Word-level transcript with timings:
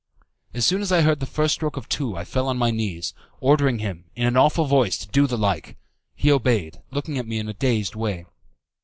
As 0.55 0.65
soon 0.65 0.81
as 0.81 0.91
I 0.91 1.01
heard 1.03 1.19
the 1.19 1.27
first 1.27 1.53
stroke 1.53 1.77
of 1.77 1.87
two 1.87 2.17
I 2.17 2.23
fell 2.25 2.47
on 2.47 2.57
my 2.57 2.71
knees, 2.71 3.13
ordering 3.39 3.77
him, 3.77 4.05
in 4.15 4.25
an 4.25 4.35
awful 4.35 4.65
voice, 4.65 4.97
to 4.97 5.07
do 5.07 5.27
the 5.27 5.37
like. 5.37 5.77
He 6.15 6.31
obeyed, 6.31 6.81
looking 6.89 7.19
at 7.19 7.27
me 7.27 7.37
in 7.37 7.47
a 7.47 7.53
dazed 7.53 7.93
way. 7.93 8.25